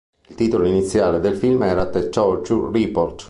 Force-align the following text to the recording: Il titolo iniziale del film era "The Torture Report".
Il 0.29 0.33
titolo 0.33 0.65
iniziale 0.65 1.19
del 1.19 1.37
film 1.37 1.61
era 1.61 1.87
"The 1.87 2.09
Torture 2.09 2.71
Report". 2.75 3.19